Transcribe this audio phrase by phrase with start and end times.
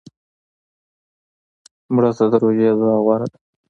[1.93, 3.37] مړه ته د روژې دعا غوره ده